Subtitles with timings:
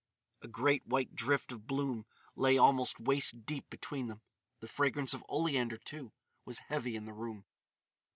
[0.41, 4.21] A great white drift of bloom lay almost waist deep between them;
[4.59, 6.11] the fragrance of oleander, too,
[6.43, 7.45] was heavy in the room.